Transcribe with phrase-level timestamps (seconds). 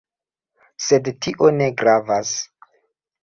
[0.85, 2.31] Sed tio ne gravas